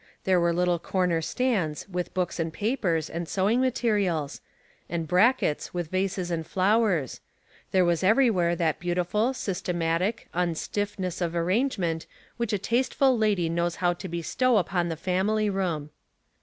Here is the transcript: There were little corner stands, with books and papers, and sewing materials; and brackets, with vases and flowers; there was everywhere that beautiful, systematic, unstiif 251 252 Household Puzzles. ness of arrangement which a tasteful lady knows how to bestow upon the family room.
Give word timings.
There 0.23 0.39
were 0.39 0.51
little 0.51 0.79
corner 0.79 1.21
stands, 1.21 1.87
with 1.87 2.15
books 2.15 2.39
and 2.39 2.51
papers, 2.51 3.07
and 3.07 3.29
sewing 3.29 3.61
materials; 3.61 4.41
and 4.89 5.07
brackets, 5.07 5.75
with 5.75 5.91
vases 5.91 6.31
and 6.31 6.43
flowers; 6.43 7.21
there 7.71 7.85
was 7.85 8.03
everywhere 8.03 8.55
that 8.55 8.79
beautiful, 8.79 9.31
systematic, 9.35 10.27
unstiif 10.33 10.95
251 10.95 10.97
252 10.97 10.97
Household 10.97 10.97
Puzzles. 10.97 10.99
ness 10.99 11.21
of 11.21 11.35
arrangement 11.35 12.05
which 12.37 12.53
a 12.53 12.57
tasteful 12.57 13.15
lady 13.15 13.47
knows 13.47 13.75
how 13.75 13.93
to 13.93 14.07
bestow 14.07 14.57
upon 14.57 14.89
the 14.89 14.95
family 14.97 15.51
room. 15.51 15.91